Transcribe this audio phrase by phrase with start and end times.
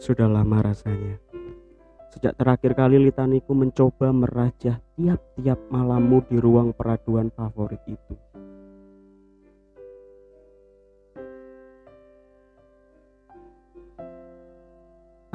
[0.00, 1.20] Sudah lama rasanya.
[2.08, 8.16] Sejak terakhir kali litaniku mencoba merajah tiap-tiap malammu di ruang peraduan favorit itu.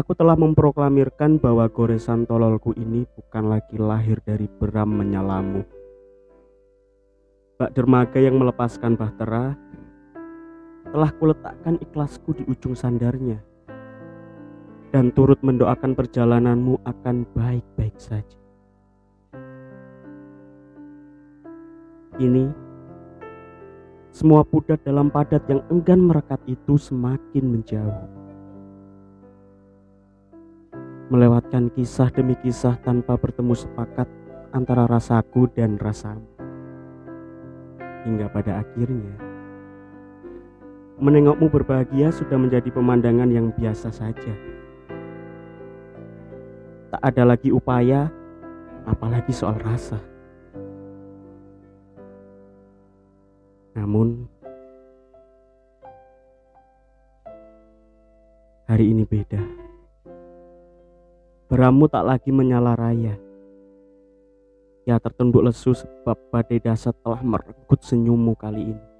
[0.00, 5.60] Aku telah memproklamirkan bahwa goresan tololku ini bukan lagi lahir dari beram menyalamu.
[7.60, 9.60] Bak dermaga yang melepaskan bahtera
[10.88, 13.53] telah kuletakkan ikhlasku di ujung sandarnya
[14.94, 18.38] dan turut mendoakan perjalananmu akan baik-baik saja.
[22.22, 22.46] Ini
[24.14, 28.06] semua pudat dalam padat yang enggan merekat itu semakin menjauh
[31.10, 34.06] melewatkan kisah demi kisah tanpa bertemu sepakat
[34.54, 36.22] antara rasaku dan rasamu.
[38.06, 39.14] Hingga pada akhirnya,
[41.02, 44.53] menengokmu berbahagia sudah menjadi pemandangan yang biasa saja.
[47.04, 48.08] Ada lagi upaya,
[48.88, 50.00] apalagi soal rasa.
[53.76, 54.24] Namun,
[58.64, 59.44] hari ini beda.
[61.52, 63.20] Beramu tak lagi menyala raya.
[64.88, 68.93] Ya tertunduk lesu sebab badai dasar telah merenggut senyummu kali ini.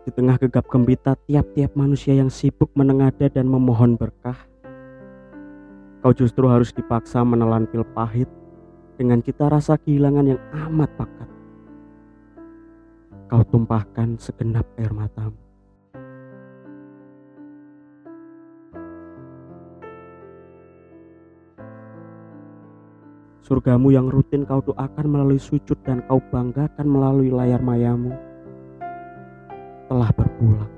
[0.00, 4.36] Di tengah gegap gembita tiap-tiap manusia yang sibuk menengada dan memohon berkah,
[6.00, 8.24] kau justru harus dipaksa menelan pil pahit
[8.96, 10.40] dengan cita rasa kehilangan yang
[10.72, 11.28] amat pakat.
[13.28, 15.36] Kau tumpahkan segenap air matamu.
[23.44, 28.29] Surgamu yang rutin kau doakan melalui sujud dan kau banggakan melalui layar mayamu
[29.90, 30.70] telah berpulang.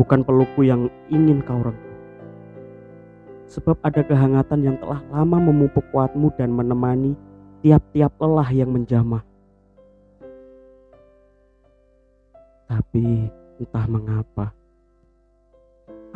[0.00, 1.92] Bukan pelukku yang ingin kau rengkuh.
[3.52, 7.12] Sebab ada kehangatan yang telah lama memupuk kuatmu dan menemani
[7.60, 9.20] tiap-tiap lelah yang menjamah.
[12.72, 13.28] Tapi
[13.60, 14.56] entah mengapa,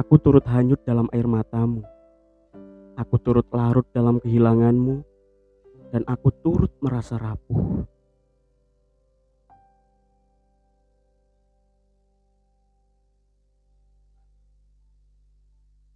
[0.01, 1.85] aku turut hanyut dalam air matamu.
[2.97, 5.05] Aku turut larut dalam kehilanganmu,
[5.93, 7.85] dan aku turut merasa rapuh.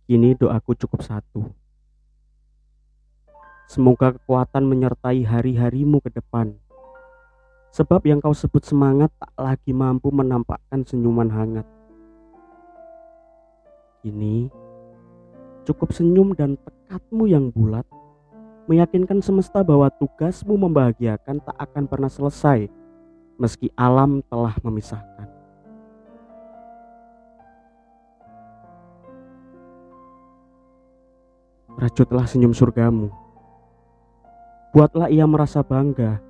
[0.04, 1.48] Kini doaku cukup satu.
[3.70, 6.58] Semoga kekuatan menyertai hari-harimu ke depan
[7.70, 11.66] Sebab yang kau sebut semangat tak lagi mampu menampakkan senyuman hangat.
[14.02, 14.50] Kini,
[15.70, 17.86] cukup senyum dan tekadmu yang bulat
[18.70, 22.70] meyakinkan semesta bahwa tugasmu membahagiakan tak akan pernah selesai
[23.34, 25.26] meski alam telah memisahkan.
[31.74, 33.10] Rajutlah senyum surgamu.
[34.70, 36.22] Buatlah ia merasa bangga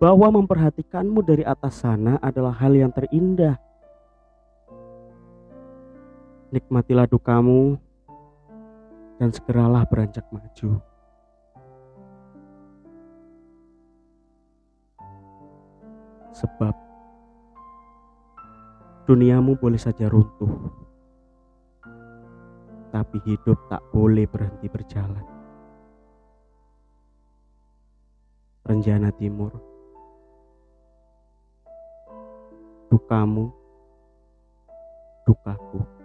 [0.00, 3.60] bahwa memperhatikanmu dari atas sana adalah hal yang terindah.
[6.54, 7.83] Nikmatilah dukamu
[9.18, 10.82] dan segeralah beranjak maju.
[16.34, 16.74] Sebab
[19.06, 20.50] duniamu boleh saja runtuh,
[22.90, 25.22] tapi hidup tak boleh berhenti berjalan.
[28.64, 29.74] Renjana Timur
[32.94, 33.50] dukamu,
[35.26, 36.03] dukaku.